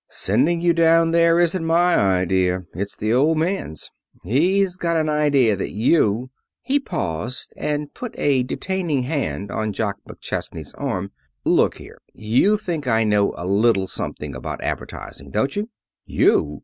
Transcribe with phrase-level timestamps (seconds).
[0.09, 2.63] "Sending you down there isn't my idea.
[2.73, 3.91] It's the Old Man's.
[4.23, 6.31] He's got an idea that you"
[6.63, 11.11] He paused and put a detaining hand on Jock McChesney's arm.
[11.45, 12.01] "Look here.
[12.15, 15.69] You think I know a little something about advertising, don't you?"
[16.07, 16.59] "You!"